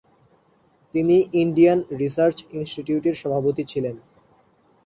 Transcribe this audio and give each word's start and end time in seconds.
তিনি 0.93 1.15
Indian 1.43 1.79
research 2.01 2.37
ইনস্টিটিউটের 2.57 3.15
সভাপতি 3.21 3.63
ছিলেন। 3.71 3.95